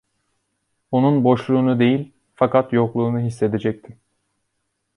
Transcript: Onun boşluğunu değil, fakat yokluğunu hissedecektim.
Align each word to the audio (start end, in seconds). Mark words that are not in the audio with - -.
Onun 0.91 1.23
boşluğunu 1.23 1.79
değil, 1.79 2.11
fakat 2.35 2.73
yokluğunu 2.73 3.19
hissedecektim. 3.19 3.99